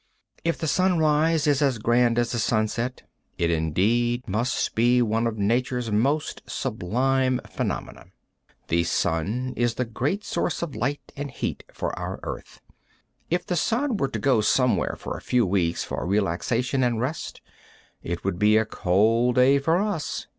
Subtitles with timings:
[0.43, 3.03] If the sunrise is as grand as the sunset,
[3.37, 8.05] it indeed must be one of nature's most sublime phenomena.
[8.69, 12.61] The sun is the great source of light and heat for our earth.
[13.29, 17.39] If the sun were to go somewhere for a few weeks for relaxation and rest,
[18.01, 20.25] it would be a cold day for us.